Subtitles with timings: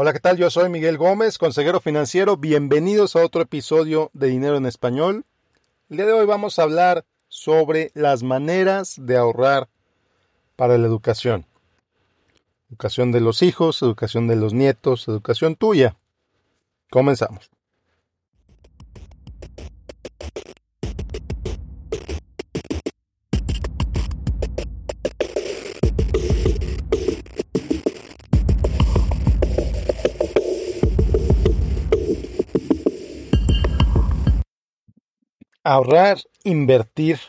[0.00, 0.36] Hola, ¿qué tal?
[0.36, 2.36] Yo soy Miguel Gómez, consejero financiero.
[2.36, 5.24] Bienvenidos a otro episodio de Dinero en Español.
[5.90, 9.68] El día de hoy vamos a hablar sobre las maneras de ahorrar
[10.54, 11.46] para la educación.
[12.68, 15.96] Educación de los hijos, educación de los nietos, educación tuya.
[16.90, 17.50] Comenzamos.
[35.68, 37.20] Ahorrar, invertir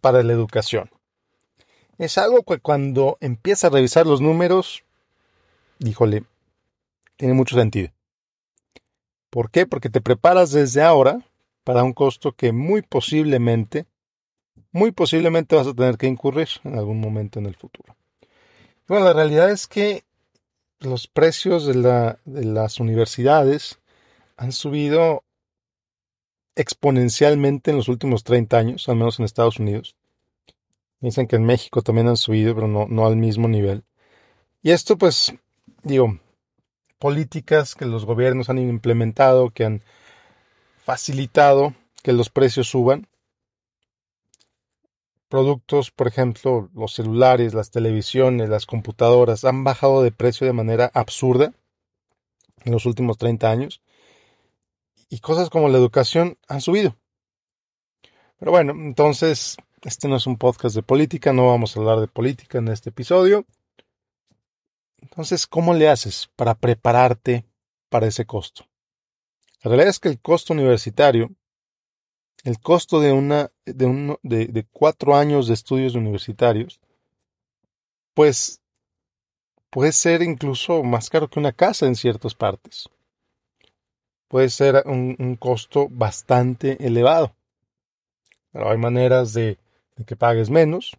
[0.00, 0.88] para la educación.
[1.98, 4.84] Es algo que cuando empieza a revisar los números,
[5.80, 6.22] híjole,
[7.16, 7.90] tiene mucho sentido.
[9.30, 9.66] ¿Por qué?
[9.66, 11.26] Porque te preparas desde ahora
[11.64, 13.86] para un costo que muy posiblemente,
[14.70, 17.96] muy posiblemente vas a tener que incurrir en algún momento en el futuro.
[18.86, 20.04] Bueno, la realidad es que
[20.78, 23.80] los precios de, de las universidades
[24.36, 25.24] han subido
[26.58, 29.96] exponencialmente en los últimos 30 años, al menos en Estados Unidos.
[31.00, 33.84] Dicen que en México también han subido, pero no, no al mismo nivel.
[34.60, 35.32] Y esto, pues,
[35.84, 36.18] digo,
[36.98, 39.82] políticas que los gobiernos han implementado, que han
[40.84, 43.06] facilitado que los precios suban.
[45.28, 50.90] Productos, por ejemplo, los celulares, las televisiones, las computadoras, han bajado de precio de manera
[50.92, 51.52] absurda
[52.64, 53.80] en los últimos 30 años
[55.08, 56.96] y cosas como la educación han subido.
[58.38, 62.08] Pero bueno, entonces, este no es un podcast de política, no vamos a hablar de
[62.08, 63.44] política en este episodio.
[65.00, 67.44] Entonces, ¿cómo le haces para prepararte
[67.88, 68.64] para ese costo?
[69.62, 71.30] La realidad es que el costo universitario,
[72.44, 76.80] el costo de, una, de, uno, de, de cuatro años de estudios universitarios,
[78.14, 78.60] pues
[79.70, 82.88] puede ser incluso más caro que una casa en ciertas partes
[84.28, 87.34] puede ser un, costo bastante elevado.
[88.52, 89.58] Pero hay maneras de,
[90.06, 90.96] que pagues menos.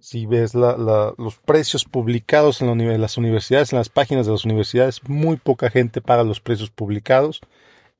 [0.00, 5.36] Si ves los precios publicados en, las universidades, en las páginas de las universidades, muy
[5.36, 7.40] poca gente paga los precios publicados.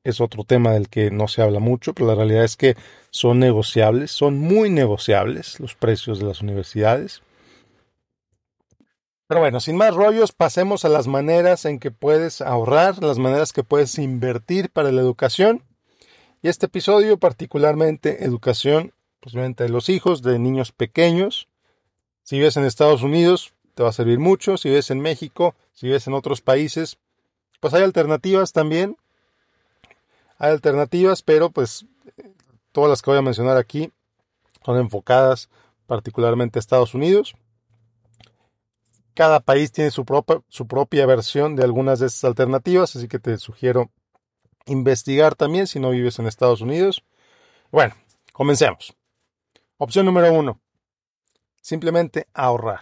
[0.03, 2.75] Es otro tema del que no se habla mucho, pero la realidad es que
[3.09, 7.23] son negociables, son muy negociables los precios de las universidades.
[9.27, 13.51] Pero bueno, sin más rollos, pasemos a las maneras en que puedes ahorrar, las maneras
[13.51, 15.63] que puedes invertir para la educación.
[16.41, 21.49] Y este episodio, particularmente educación, posiblemente de los hijos, de niños pequeños.
[22.23, 24.55] Si vives en Estados Unidos, te va a servir mucho.
[24.55, 26.97] Si vives en México, si vives en otros países,
[27.59, 28.95] pues hay alternativas también.
[30.37, 31.85] Hay alternativas, pero pues
[32.71, 33.91] todas las que voy a mencionar aquí
[34.63, 35.49] son enfocadas
[35.85, 37.35] particularmente a Estados Unidos.
[39.17, 43.89] Cada país tiene su propia, versión de algunas de estas alternativas, así que te sugiero
[44.67, 47.03] investigar también si no vives en Estados Unidos.
[47.71, 47.95] Bueno,
[48.31, 48.95] comencemos.
[49.77, 50.61] Opción número uno.
[51.63, 52.81] Simplemente ahorrar.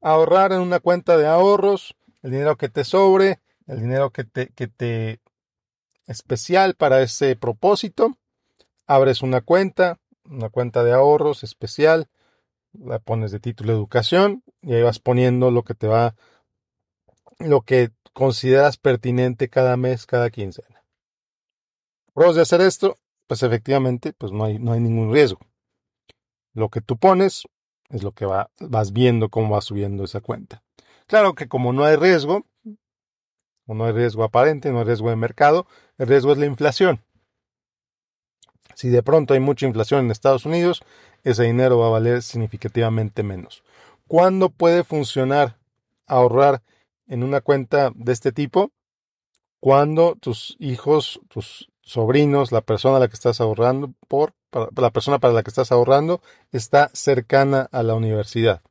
[0.00, 4.50] Ahorrar en una cuenta de ahorros, el dinero que te sobre, el dinero que te,
[4.50, 5.18] que te
[6.06, 8.16] especial para ese propósito.
[8.86, 12.08] Abres una cuenta, una cuenta de ahorros especial
[12.84, 16.14] la pones de título educación y ahí vas poniendo lo que te va,
[17.38, 20.84] lo que consideras pertinente cada mes, cada quincena.
[22.14, 25.40] Pros de hacer esto, pues efectivamente, pues no hay, no hay ningún riesgo.
[26.54, 27.44] Lo que tú pones
[27.90, 30.62] es lo que va, vas viendo cómo va subiendo esa cuenta.
[31.06, 32.44] Claro que como no hay riesgo,
[33.66, 35.66] o no hay riesgo aparente, no hay riesgo de mercado,
[35.98, 37.02] el riesgo es la inflación.
[38.74, 40.82] Si de pronto hay mucha inflación en Estados Unidos,
[41.24, 43.62] ese dinero va a valer significativamente menos.
[44.06, 45.58] ¿Cuándo puede funcionar
[46.06, 46.62] ahorrar
[47.06, 48.70] en una cuenta de este tipo?
[49.60, 54.34] Cuando tus hijos, tus sobrinos, la persona a la que estás ahorrando por,
[54.76, 56.20] la persona para la que estás ahorrando
[56.52, 58.62] está cercana a la universidad.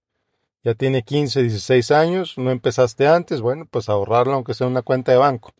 [0.64, 4.82] Ya tiene 15, 16 años, no empezaste antes, bueno, pues ahorrarlo aunque sea en una
[4.82, 5.52] cuenta de banco.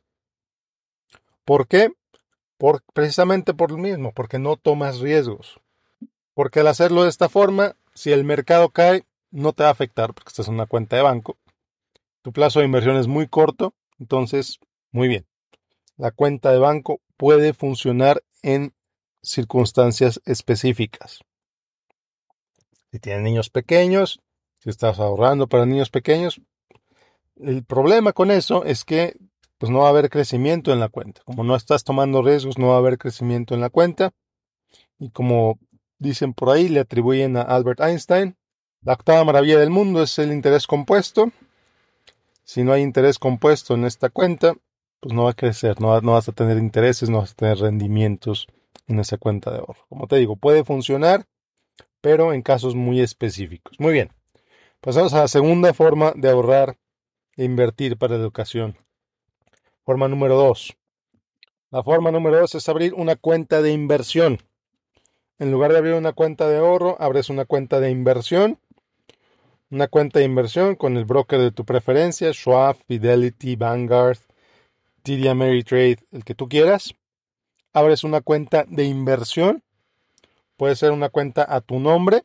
[1.46, 1.92] ¿Por qué?
[2.58, 5.60] Por, precisamente por lo mismo, porque no tomas riesgos.
[6.38, 10.14] Porque al hacerlo de esta forma, si el mercado cae, no te va a afectar
[10.14, 11.40] porque estás en una cuenta de banco.
[12.22, 14.60] Tu plazo de inversión es muy corto, entonces,
[14.92, 15.26] muy bien.
[15.96, 18.76] La cuenta de banco puede funcionar en
[19.24, 21.22] circunstancias específicas.
[22.92, 24.20] Si tienes niños pequeños,
[24.60, 26.40] si estás ahorrando para niños pequeños,
[27.38, 29.18] el problema con eso es que
[29.58, 31.24] pues no va a haber crecimiento en la cuenta.
[31.26, 34.14] Como no estás tomando riesgos, no va a haber crecimiento en la cuenta.
[35.00, 35.60] Y como
[36.00, 38.36] dicen por ahí, le atribuyen a Albert Einstein,
[38.82, 41.32] la octava maravilla del mundo es el interés compuesto.
[42.44, 44.56] Si no hay interés compuesto en esta cuenta,
[45.00, 48.48] pues no va a crecer, no, vas a tener intereses, no vas a tener rendimientos
[48.88, 49.86] en esa cuenta de ahorro.
[49.90, 51.26] Como te digo, puede funcionar,
[52.02, 53.78] pero en casos muy específicos.
[53.80, 54.14] Muy bien,
[54.80, 56.78] pasamos a la segunda forma de ahorrar
[57.36, 58.78] e invertir para educación.
[59.84, 60.78] Forma número dos.
[61.72, 64.40] La forma número dos es abrir una cuenta de inversión.
[65.40, 68.60] En lugar de abrir una cuenta de ahorro, abres una cuenta de inversión.
[69.70, 74.18] Una cuenta de inversión con el broker de tu preferencia, Schwab, Fidelity, Vanguard,
[75.04, 76.96] TD Ameritrade, el que tú quieras.
[77.72, 79.62] Abres una cuenta de inversión.
[80.56, 82.24] Puede ser una cuenta a tu nombre.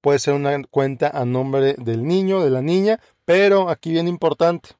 [0.00, 2.98] Puede ser una cuenta a nombre del niño, de la niña.
[3.24, 4.70] Pero aquí viene importante.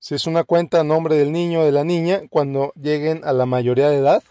[0.00, 3.32] Si es una cuenta a nombre del niño o de la niña, cuando lleguen a
[3.32, 4.24] la mayoría de edad,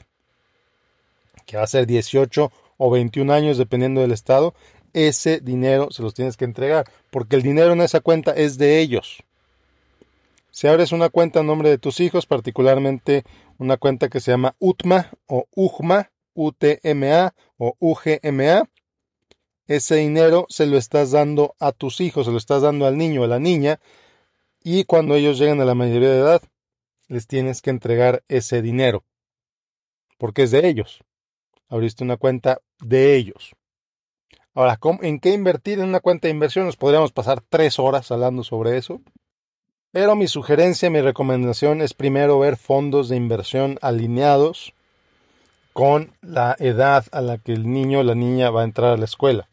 [1.50, 4.54] que va a ser 18 o 21 años dependiendo del estado,
[4.94, 8.80] ese dinero se los tienes que entregar, porque el dinero en esa cuenta es de
[8.80, 9.24] ellos.
[10.52, 13.24] Si abres una cuenta a nombre de tus hijos, particularmente
[13.58, 18.70] una cuenta que se llama UTMA o UGMA, UTMA o UGMA,
[19.66, 23.24] ese dinero se lo estás dando a tus hijos, se lo estás dando al niño
[23.24, 23.80] a la niña,
[24.64, 26.44] y cuando ellos lleguen a la mayoría de edad,
[27.08, 29.04] les tienes que entregar ese dinero,
[30.20, 31.04] porque es de ellos.
[31.70, 33.56] Abriste una cuenta de ellos.
[34.54, 36.66] Ahora, ¿en qué invertir en una cuenta de inversión?
[36.66, 39.02] Nos podríamos pasar tres horas hablando sobre eso.
[39.92, 44.74] Pero mi sugerencia, mi recomendación es primero ver fondos de inversión alineados
[45.74, 48.98] con la edad a la que el niño o la niña va a entrar a
[48.98, 49.50] la escuela.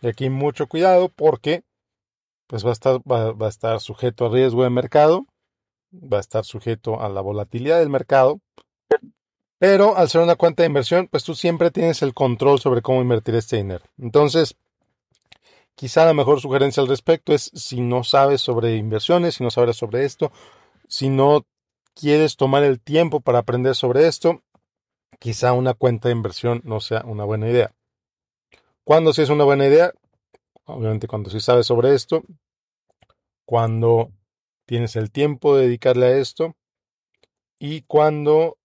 [0.00, 1.62] Y aquí mucho cuidado porque
[2.46, 5.26] pues va a estar, va, a estar sujeto a riesgo de mercado,
[5.92, 8.40] va a estar sujeto a la volatilidad del mercado,
[9.60, 13.02] pero al ser una cuenta de inversión, pues tú siempre tienes el control sobre cómo
[13.02, 13.84] invertir este dinero.
[13.98, 14.56] Entonces,
[15.74, 19.76] quizá la mejor sugerencia al respecto es si no sabes sobre inversiones, si no sabes
[19.76, 20.32] sobre esto,
[20.88, 21.44] si no
[21.92, 24.40] quieres tomar el tiempo para aprender sobre esto,
[25.18, 27.74] quizá una cuenta de inversión no sea una buena idea.
[28.82, 29.92] ¿Cuándo sí es una buena idea?
[30.64, 32.22] obviamente cuando sí sabes sobre esto,
[33.44, 34.10] cuando
[34.64, 36.56] tienes el tiempo de dedicarle a esto
[37.58, 38.56] y cuando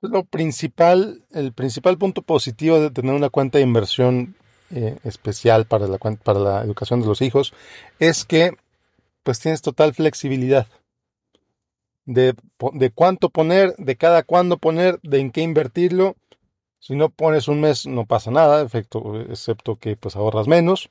[0.00, 4.36] lo principal, el principal punto positivo de tener una cuenta de inversión
[4.70, 7.54] eh, especial para la, para la educación de los hijos
[7.98, 8.52] es que
[9.22, 10.66] pues tienes total flexibilidad
[12.04, 12.34] de,
[12.72, 16.16] de cuánto poner, de cada cuándo poner, de en qué invertirlo.
[16.78, 20.90] Si no pones un mes no pasa nada, efecto, excepto que pues ahorras menos.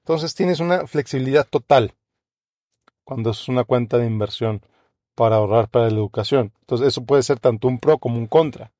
[0.00, 1.94] Entonces tienes una flexibilidad total
[3.04, 4.62] cuando es una cuenta de inversión
[5.20, 6.50] para ahorrar para la educación.
[6.60, 8.72] Entonces eso puede ser tanto un pro como un contra.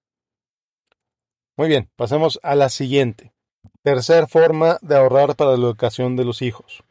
[1.54, 3.34] Muy bien, pasemos a la siguiente.
[3.82, 6.82] Tercer forma de ahorrar para la educación de los hijos.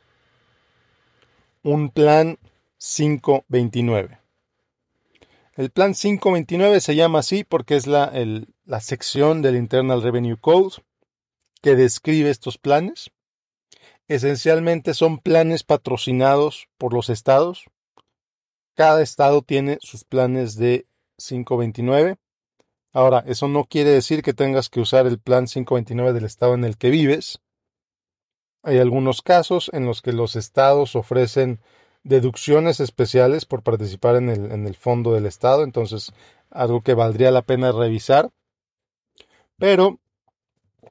[1.64, 2.38] Un plan
[2.78, 4.20] 529.
[5.56, 8.14] El plan 529 se llama así porque es la,
[8.66, 10.76] la sección del Internal Revenue Code
[11.64, 13.10] que describe estos planes.
[14.08, 17.66] Esencialmente son planes patrocinados por los estados.
[18.80, 20.88] Cada estado tiene sus planes de
[21.18, 22.16] 529.
[22.94, 26.64] Ahora, eso no quiere decir que tengas que usar el plan 529 del estado en
[26.64, 27.42] el que vives.
[28.64, 31.60] Hay algunos casos en los que los estados ofrecen
[32.04, 36.14] deducciones especiales por participar en el, fondo del estado, entonces
[36.50, 38.30] algo que valdría la pena revisar.
[39.58, 40.00] Pero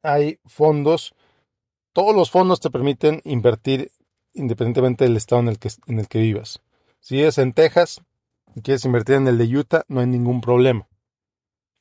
[0.02, 1.14] hay fondos
[1.95, 3.90] todos los fondos te permiten invertir
[4.35, 6.61] independientemente del estado en el que, en el que vivas.
[7.00, 8.02] Si vives en Texas
[8.55, 10.88] y quieres invertir en el de Utah, no hay ningún problema.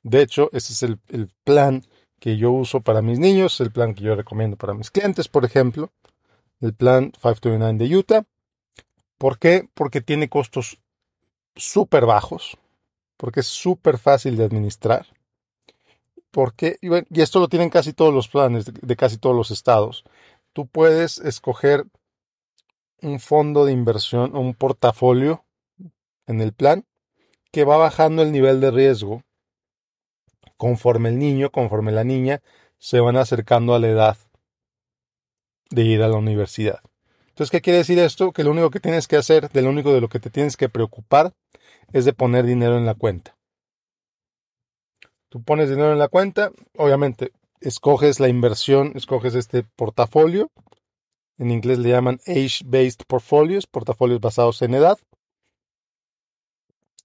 [0.04, 1.84] De hecho, ese es el, el plan
[2.20, 5.46] que yo uso para mis niños, el plan que yo recomiendo para mis clientes, por
[5.46, 5.92] ejemplo,
[6.62, 8.24] el plan 529 de Utah.
[9.18, 9.68] ¿Por qué?
[9.74, 10.80] Porque tiene costos
[11.56, 12.58] súper bajos,
[13.18, 15.08] porque es súper fácil de administrar
[16.38, 20.04] porque, y esto lo tienen casi todos los planes de, casi todos los estados,
[20.54, 21.88] tú puedes escoger
[23.01, 25.46] un fondo de inversión o un portafolio
[26.25, 26.86] en el plan
[27.51, 29.24] que va bajando el nivel de riesgo
[30.58, 32.42] conforme el niño, conforme la niña
[32.77, 34.18] se van acercando a la edad
[35.70, 36.82] de ir a la universidad.
[37.30, 38.32] Entonces, ¿qué quiere decir esto?
[38.32, 40.58] Que lo único que tienes que hacer, de lo único de lo que te tienes
[40.58, 41.34] que preocupar,
[41.94, 43.38] es de poner dinero en la cuenta.
[45.30, 50.50] Tú pones dinero en la cuenta, obviamente escoges la inversión, escoges este portafolio.
[51.38, 54.98] En inglés le llaman age-based portfolios, portafolios basados en edad.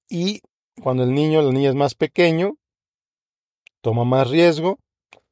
[0.09, 0.43] Y
[0.83, 2.57] cuando el niño o la niña es más pequeño,
[3.81, 4.79] toma más riesgo.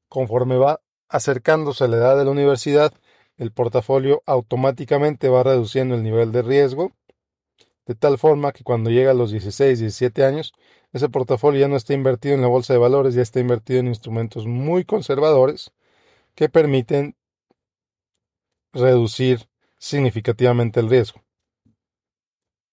[0.09, 2.93] Conforme va acercándose a la edad de la universidad,
[3.37, 6.93] el portafolio automáticamente va reduciendo el nivel de riesgo
[7.91, 10.53] de tal forma que cuando llega a los 16, 17 años,
[10.93, 13.89] ese portafolio ya no está invertido en la bolsa de valores, ya está invertido en
[13.89, 15.73] instrumentos muy conservadores
[16.37, 17.17] que permiten
[18.73, 19.49] reducir
[19.79, 21.23] significativamente el riesgo.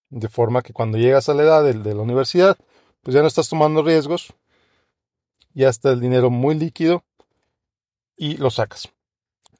[0.09, 2.57] De forma que cuando llegas a la edad de, la universidad,
[3.01, 4.33] pues ya no estás tomando riesgos,
[5.53, 7.03] ya está el dinero muy líquido
[8.15, 8.89] y lo sacas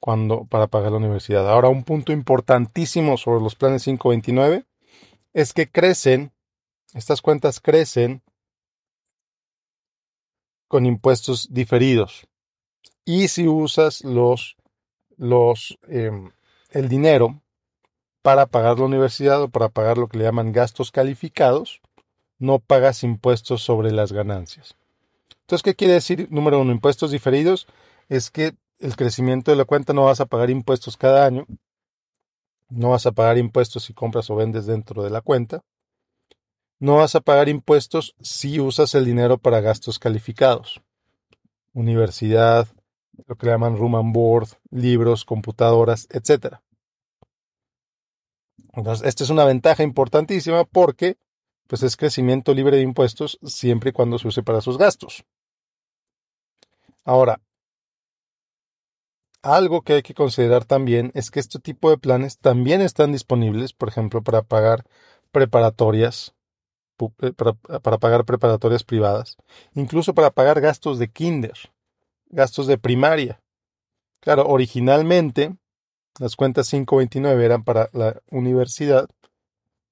[0.00, 1.48] cuando para pagar la universidad.
[1.50, 4.64] Ahora, un punto importantísimo sobre los planes 529
[5.32, 6.32] es que crecen,
[6.94, 8.22] estas cuentas crecen
[10.68, 12.26] con impuestos diferidos.
[13.04, 14.57] Y si usas los,
[15.18, 16.30] los, em,
[16.70, 17.42] el dinero
[18.22, 21.80] para pagar la universidad o para pagar lo que le llaman gastos calificados,
[22.38, 24.76] no pagas impuestos sobre las ganancias.
[25.42, 26.28] Entonces, ¿qué quiere decir?
[26.30, 27.66] Número uno, impuestos diferidos
[28.08, 31.46] es que el crecimiento de la cuenta no vas a pagar impuestos cada año,
[32.68, 35.62] no vas a pagar impuestos si compras o vendes dentro de la cuenta,
[36.78, 40.80] no vas a pagar impuestos si usas el dinero para gastos calificados,
[41.72, 42.68] universidad,
[43.26, 46.60] lo que le llaman room and board, libros, computadoras, etc.
[48.74, 51.18] Entonces, esta es una ventaja importantísima porque
[51.66, 55.24] pues es crecimiento libre de impuestos siempre y cuando se use para sus gastos.
[57.04, 57.40] Ahora,
[59.42, 63.72] algo que hay que considerar también es que este tipo de planes también están disponibles,
[63.72, 64.84] por ejemplo, para pagar
[65.30, 66.34] preparatorias,
[67.20, 69.36] eh, para, para, pagar preparatorias privadas,
[69.74, 71.56] incluso para pagar gastos de kinder,
[72.30, 73.40] gastos de primaria.
[74.20, 75.56] Claro, originalmente
[76.18, 79.08] las cuentas 529 eran para la universidad,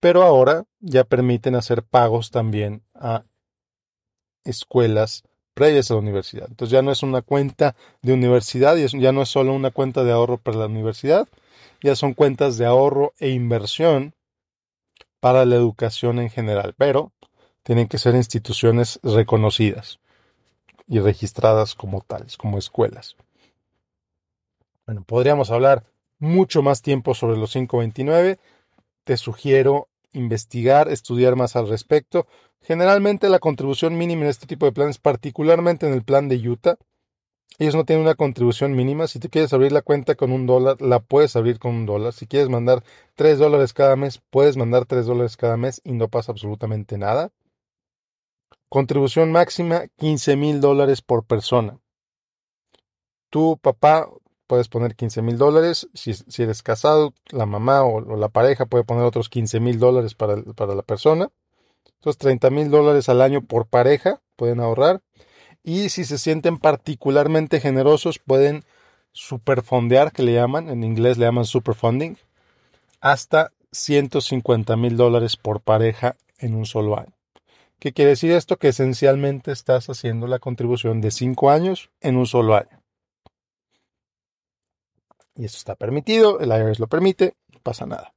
[0.00, 3.24] pero ahora ya permiten hacer pagos también a
[4.44, 5.22] escuelas
[5.54, 6.46] previas a la universidad.
[6.48, 10.04] Entonces ya no es una cuenta de universidad, y ya no es solo una cuenta
[10.04, 11.28] de ahorro para la universidad,
[11.82, 14.14] ya son cuentas de ahorro e inversión
[15.20, 17.12] para la educación en general, pero
[17.62, 19.98] tienen que ser instituciones reconocidas
[20.86, 23.16] y registradas como tales, como escuelas.
[24.86, 25.84] Bueno, podríamos hablar
[26.18, 28.38] mucho más tiempo sobre los 529.
[29.04, 32.26] Te sugiero investigar, estudiar más al respecto.
[32.62, 36.78] Generalmente la contribución mínima en este tipo de planes, particularmente en el plan de Utah,
[37.58, 39.06] ellos no tienen una contribución mínima.
[39.06, 42.12] Si tú quieres abrir la cuenta con un dólar, la puedes abrir con un dólar.
[42.12, 46.08] Si quieres mandar tres dólares cada mes, puedes mandar tres dólares cada mes y no
[46.08, 47.30] pasa absolutamente nada.
[48.68, 51.78] Contribución máxima, 15 mil dólares por persona.
[53.30, 54.08] Tu papá
[54.46, 55.88] puedes poner 15 mil dólares.
[55.94, 60.42] Si, eres casado, la mamá o, la pareja puede poner otros 15 mil dólares para,
[60.42, 61.30] para la persona.
[61.96, 65.02] Entonces 30 mil dólares al año por pareja pueden ahorrar.
[65.62, 68.64] Y si se sienten particularmente generosos, pueden
[69.12, 72.16] superfondear, que le llaman, en inglés le llaman superfunding,
[73.00, 77.15] hasta 150 mil dólares por pareja en un solo año.
[77.78, 78.56] ¿Qué quiere decir esto?
[78.56, 82.82] Que esencialmente estás haciendo la contribución de 5 años en un solo año.
[85.34, 88.16] Y esto está permitido, el IRS lo permite, no pasa nada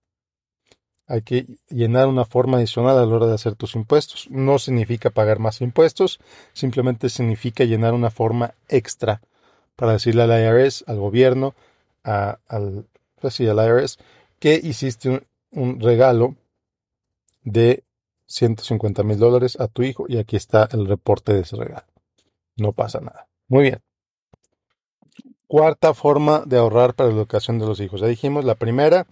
[1.10, 4.28] hay que llenar una forma adicional a la hora de hacer tus impuestos.
[4.30, 6.20] No significa pagar más impuestos,
[6.54, 9.20] simplemente significa llenar una forma extra
[9.76, 11.56] para decirle al IRS, al gobierno,
[12.04, 12.86] al,
[13.20, 13.98] pues al IRS,
[14.38, 16.36] que hiciste un, regalo
[17.42, 17.84] de
[18.30, 21.88] 150 mil dólares a tu hijo y aquí está el reporte de ese regalo.
[22.56, 23.28] No pasa nada.
[23.48, 23.82] Muy bien.
[25.48, 28.02] Cuarta forma de ahorrar para la educación de los hijos.
[28.02, 29.08] Ya dijimos, la primera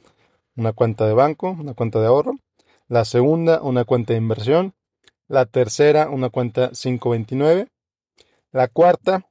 [0.58, 2.40] una cuenta de banco, una cuenta de ahorro.
[2.88, 4.74] La segunda, una cuenta de inversión.
[5.28, 7.68] La tercera, una cuenta 529.
[8.52, 9.30] La cuarta,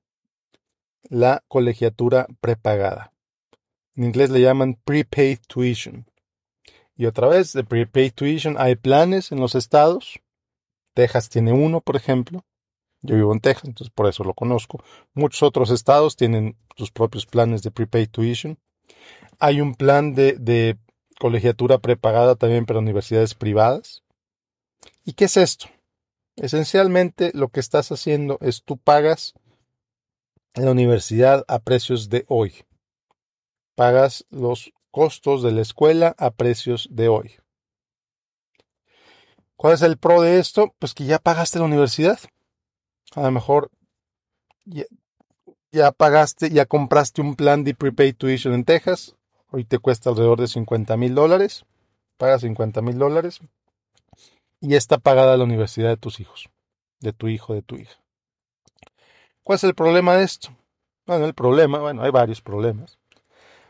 [1.08, 3.12] la colegiatura prepagada.
[3.96, 6.06] En inglés le llaman prepaid tuition.
[6.96, 10.20] Y otra vez, de prepaid tuition hay planes en los estados.
[10.94, 12.44] Texas tiene uno, por ejemplo.
[13.02, 14.82] Yo vivo en Texas, entonces por eso lo conozco.
[15.14, 18.58] Muchos otros estados tienen sus propios planes de prepaid tuition.
[19.38, 20.78] Hay un plan de, de
[21.18, 24.02] colegiatura prepagada también para universidades privadas.
[25.04, 25.66] ¿Y qué es esto?
[26.36, 29.34] Esencialmente lo que estás haciendo es tú pagas
[30.54, 32.64] la universidad a precios de hoy.
[33.74, 37.32] Pagas los costos de la escuela a precios de hoy.
[39.54, 40.74] ¿Cuál es el pro de esto?
[40.78, 42.18] Pues que ya pagaste la universidad.
[43.14, 43.70] A lo mejor
[45.70, 49.14] ya, pagaste, ya compraste un plan de prepaid tuition en Texas
[49.50, 51.66] Hoy te cuesta alrededor de 50 mil dólares.
[52.16, 53.40] Paga 50 mil dólares.
[54.62, 56.48] Y está pagada la universidad de tus hijos.
[57.00, 58.00] De tu hijo, de tu hija.
[59.42, 60.56] ¿Cuál es el problema de esto?
[61.04, 62.98] Bueno, el problema, bueno, hay varios problemas.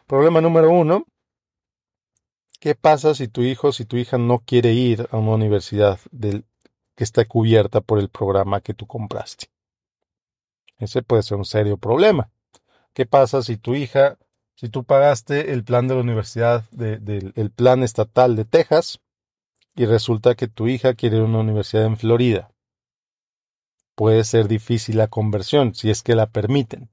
[0.07, 1.05] Problema número uno
[2.59, 7.05] ¿Qué pasa si tu hijo, si tu hija no quiere ir a una universidad que
[7.05, 9.49] está cubierta por el programa que tú compraste?
[10.79, 12.31] Ese puede ser un serio problema.
[12.93, 14.19] ¿Qué pasa si tu hija,
[14.55, 19.01] si tú pagaste el plan de la universidad, del el plan estatal de Texas,
[19.75, 22.51] y resulta que tu hija quiere una universidad en Florida?
[23.95, 26.91] Puede ser difícil la conversión, si es que la permiten.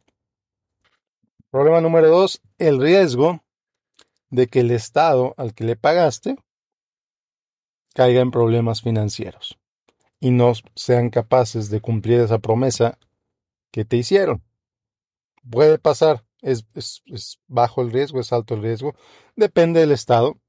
[1.50, 3.42] Problema número dos, el riesgo
[4.34, 6.38] de que el Estado al que le pagaste
[7.94, 9.60] caiga en problemas financieros
[10.20, 12.98] y no sean capaces de cumplir esa promesa
[13.72, 14.44] que te hicieron.
[15.48, 16.66] Puede pasar, es,
[17.48, 18.96] bajo el riesgo, es alto el riesgo,
[19.36, 20.40] depende del estado,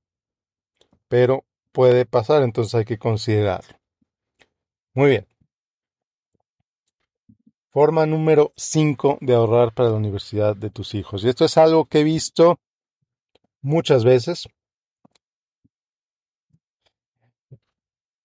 [1.09, 3.77] pero puede pasar, entonces hay que considerarlo.
[4.95, 5.29] Muy bien.
[7.71, 11.23] Forma número 5 de ahorrar para la universidad de tus hijos.
[11.23, 12.61] Y esto es algo que he visto
[13.65, 14.47] muchas veces.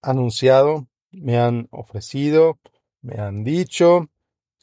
[0.01, 2.60] Anunciado, me han ofrecido,
[3.01, 4.10] me han dicho,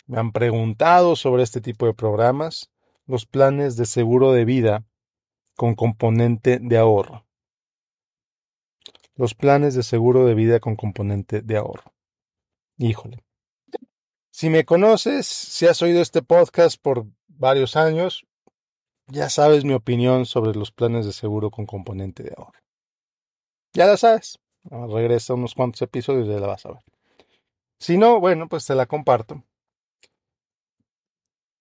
[0.06, 2.71] me han preguntado sobre este tipo de programas,
[3.06, 4.85] los planes de seguro de vida
[5.56, 7.26] con componente de ahorro.
[9.14, 11.95] Los planes de seguro de vida con componente de ahorro.
[12.76, 13.25] Híjole.
[14.30, 18.25] Si me conoces, si has oído este podcast por varios años,
[19.08, 22.58] ya sabes mi opinión sobre los planes de seguro con componente de ahorro.
[23.72, 24.38] Ya la sabes.
[24.64, 26.82] Regresa unos cuantos episodios y ya la vas a ver.
[27.78, 29.44] Si no, bueno, pues te la comparto.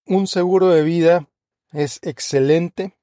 [0.08, 1.28] Un seguro de vida
[1.72, 2.96] es excelente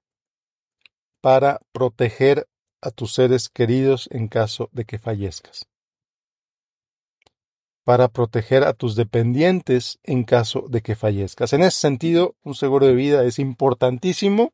[1.20, 2.48] para proteger
[2.80, 5.68] a tus seres queridos en caso de que fallezcas.
[7.84, 11.52] Para proteger a tus dependientes en caso de que fallezcas.
[11.52, 14.52] En ese sentido, un seguro de vida es importantísimo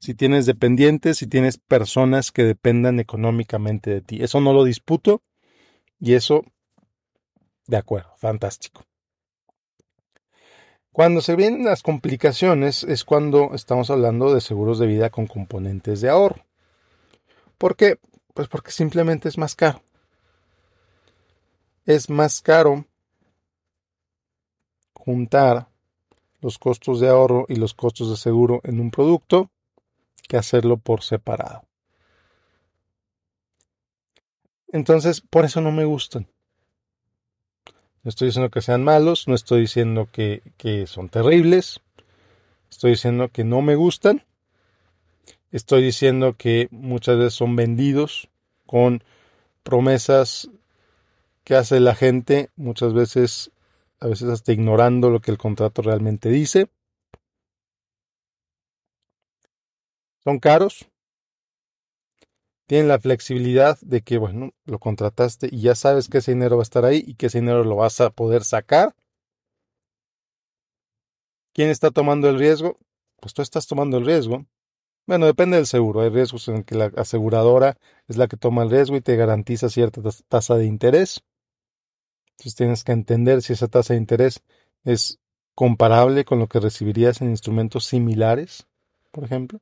[0.00, 4.22] si tienes dependientes, si tienes personas que dependan económicamente de ti.
[4.22, 5.22] Eso no lo disputo
[5.98, 6.44] y eso,
[7.66, 8.84] de acuerdo, fantástico.
[10.92, 16.00] Cuando se vienen las complicaciones es cuando estamos hablando de seguros de vida con componentes
[16.00, 16.44] de ahorro.
[17.56, 17.98] ¿Por qué?
[18.34, 19.82] Pues porque simplemente es más caro.
[21.88, 22.84] Es más caro
[24.92, 25.68] juntar
[26.42, 29.50] los costos de ahorro y los costos de seguro en un producto
[30.28, 31.62] que hacerlo por separado.
[34.70, 36.28] Entonces, por eso no me gustan.
[38.02, 40.42] No estoy diciendo que sean malos, no estoy diciendo que,
[40.86, 41.80] son terribles,
[42.70, 44.26] estoy diciendo que no me gustan,
[45.52, 48.28] estoy diciendo que muchas veces son vendidos
[48.66, 49.02] con
[49.62, 50.50] promesas
[51.48, 53.52] que hace la gente, muchas veces,
[54.00, 56.68] a veces hasta ignorando lo que el contrato realmente dice.
[60.22, 60.90] Son caros,
[62.66, 66.60] tienen la flexibilidad de que, bueno, lo contrataste y ya sabes que ese dinero va
[66.60, 68.94] a estar ahí y que ese dinero lo vas a poder sacar.
[71.54, 72.76] ¿Quién está tomando el riesgo?
[73.20, 74.44] Pues tú estás tomando el riesgo.
[75.06, 76.02] Bueno, depende del seguro.
[76.02, 79.70] Hay riesgos en que la aseguradora es la que toma el riesgo y te garantiza
[79.70, 81.24] cierta tasa de interés.
[82.38, 84.42] Entonces tienes que entender si esa tasa de interés
[84.84, 85.18] es
[85.54, 88.66] comparable con lo que recibirías en instrumentos similares,
[89.10, 89.60] por ejemplo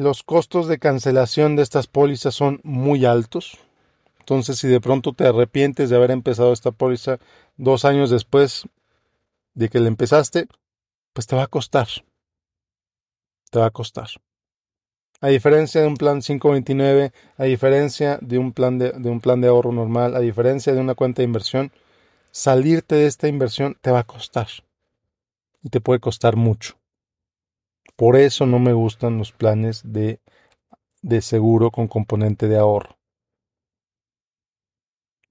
[0.00, 3.58] los costos de cancelación de estas pólizas son muy altos.
[4.20, 7.18] Entonces, si de pronto te arrepientes de haber empezado esta póliza
[7.56, 8.64] dos años después
[9.54, 10.46] de que la empezaste,
[11.12, 11.88] pues te va a costar.
[13.50, 14.08] Te va a costar.
[15.22, 19.46] A diferencia de un plan 529, a diferencia de un plan de, un plan de
[19.46, 21.70] ahorro normal, a diferencia de una cuenta de inversión,
[22.32, 24.48] salirte de esta inversión te va a costar.
[25.62, 26.76] Y te puede costar mucho.
[27.94, 30.18] Por eso no me gustan los planes de,
[31.02, 32.98] de seguro con componente de ahorro.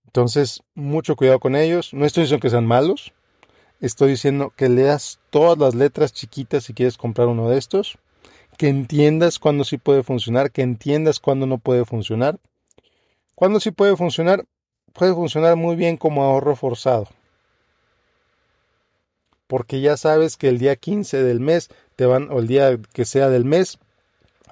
[0.06, 1.94] Entonces, mucho cuidado con ellos.
[1.94, 3.12] No estoy diciendo que sean malos.
[3.82, 7.98] Estoy diciendo que leas todas las letras chiquitas si quieres comprar uno de estos.
[8.62, 10.52] Que entiendas cuándo sí puede funcionar.
[10.52, 12.40] Que entiendas cuándo no puede funcionar.
[13.34, 14.46] Cuándo sí puede funcionar.
[14.94, 17.08] Puede funcionar muy bien como ahorro forzado
[19.48, 23.04] porque ya sabes que el día 15 del mes te van, o el día que
[23.04, 23.80] sea del mes,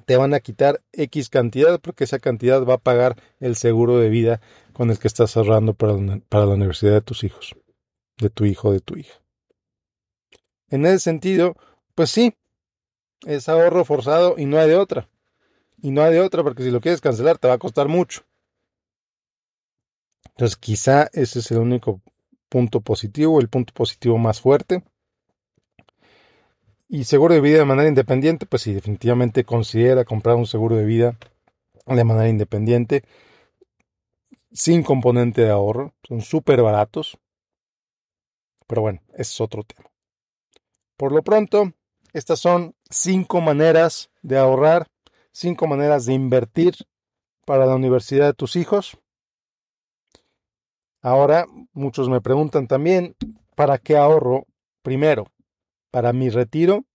[0.05, 4.09] te van a quitar X cantidad, porque esa cantidad va a pagar el seguro de
[4.09, 4.41] vida
[4.73, 5.93] con el que estás ahorrando para
[6.27, 7.55] para la universidad de tus hijos,
[8.17, 9.21] de tu hijo de tu hija.
[10.67, 11.55] En ese sentido,
[11.93, 12.33] pues sí,
[13.25, 15.09] es ahorro forzado y no hay de otra.
[15.81, 18.23] Y no hay de otra porque si lo quieres cancelar te va a costar mucho.
[20.31, 22.01] Entonces quizá ese es el único
[22.49, 24.83] punto positivo, el punto positivo más fuerte.
[26.87, 30.85] Y seguro de vida de manera independiente, pues sí, definitivamente considera comprar un seguro de
[30.85, 31.17] vida
[31.85, 33.03] de manera independiente,
[34.51, 35.93] sin componente de ahorro.
[36.07, 37.17] Son súper baratos.
[38.65, 39.89] Pero bueno, ese es otro tema.
[40.97, 41.73] Por lo pronto,
[42.13, 44.87] estas son cinco maneras de ahorrar,
[45.31, 46.75] cinco maneras de invertir
[47.45, 48.97] para la universidad de tus hijos.
[51.01, 53.15] Ahora, muchos me preguntan también,
[53.55, 54.45] ¿para qué ahorro
[54.81, 55.27] primero?
[55.91, 56.85] ¿Para mi retiro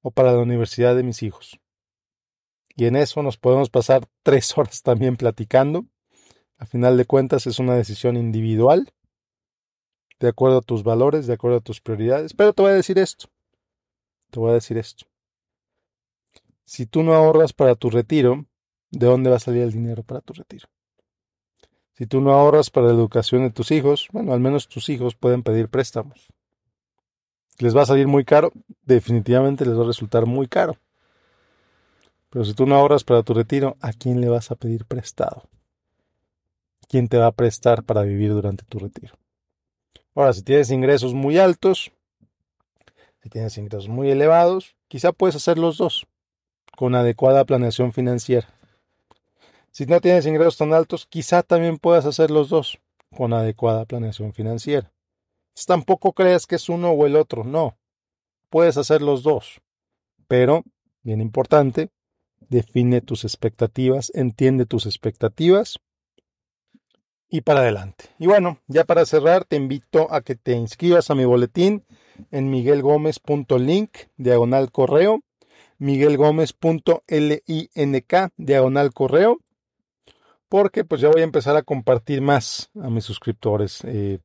[0.00, 1.58] o para la universidad de mis hijos?
[2.76, 5.86] Y en eso nos podemos pasar tres horas también platicando.
[6.58, 8.92] A final de cuentas es una decisión individual,
[10.18, 12.34] de acuerdo a tus valores, de acuerdo a tus prioridades.
[12.34, 13.28] Pero te voy a decir esto.
[14.30, 15.06] Te voy a decir esto.
[16.64, 18.44] Si tú no ahorras para tu retiro,
[18.90, 20.68] ¿de dónde va a salir el dinero para tu retiro?
[21.94, 25.16] Si tú no ahorras para la educación de tus hijos, bueno, al menos tus hijos
[25.16, 26.28] pueden pedir préstamos.
[27.58, 28.52] ¿Les va a salir muy caro?
[28.82, 30.76] Definitivamente les va a resultar muy caro.
[32.30, 35.48] Pero si tú no ahorras para tu retiro, ¿a quién le vas a pedir prestado?
[36.88, 39.14] ¿Quién te va a prestar para vivir durante tu retiro?
[40.14, 41.92] Ahora, si tienes ingresos muy altos,
[43.22, 46.06] si tienes ingresos muy elevados, quizá puedes hacer los dos
[46.76, 48.48] con adecuada planeación financiera.
[49.72, 52.78] Si no tienes ingresos tan altos, quizá también puedas hacer los dos
[53.16, 54.92] con adecuada planeación financiera.
[55.66, 57.76] Tampoco creas que es uno o el otro, no.
[58.48, 59.60] Puedes hacer los dos.
[60.28, 60.62] Pero,
[61.02, 61.90] bien importante,
[62.48, 65.80] define tus expectativas, entiende tus expectativas
[67.28, 68.06] y para adelante.
[68.18, 71.84] Y bueno, ya para cerrar, te invito a que te inscribas a mi boletín
[72.30, 75.20] en miguelgomez.link, diagonal correo,
[75.78, 79.38] miguelgomez.link, diagonal correo
[80.48, 84.20] porque pues ya voy a empezar a compartir más a mis suscriptores eh,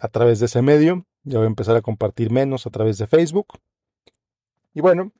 [0.00, 1.06] a través de ese medio.
[1.22, 3.58] Ya voy a empezar a compartir menos a través de Facebook.
[4.72, 5.12] Y bueno,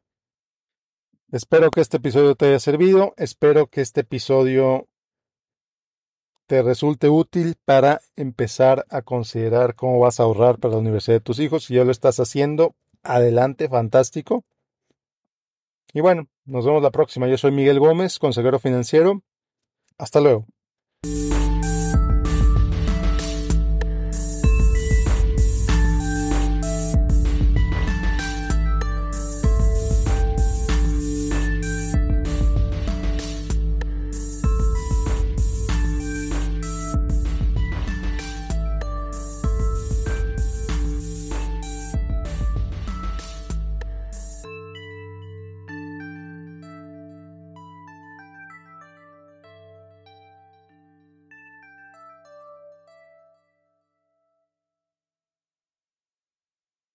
[1.30, 3.12] espero que este episodio te haya servido.
[3.18, 4.88] Espero que este episodio
[6.50, 11.20] te resulte útil para empezar a considerar cómo vas a ahorrar para la universidad de
[11.20, 11.66] tus hijos.
[11.66, 14.44] Si ya lo estás haciendo, adelante, fantástico.
[15.92, 17.28] Y bueno, nos vemos la próxima.
[17.28, 19.22] Yo soy Miguel Gómez, consejero financiero.
[19.96, 20.48] Hasta luego.